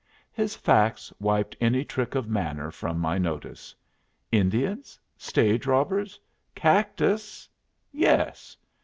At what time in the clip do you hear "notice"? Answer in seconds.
3.19-3.75